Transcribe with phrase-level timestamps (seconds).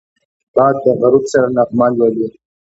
[0.55, 2.27] باد د غروب سره نغمه لولي